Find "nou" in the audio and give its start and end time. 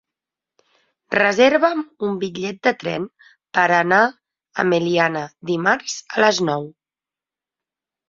6.53-6.71